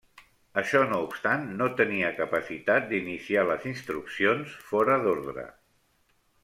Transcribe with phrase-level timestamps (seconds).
[0.59, 5.49] Això no obstant, no tenia capacitat d'iniciar les instruccions fora d'ordre.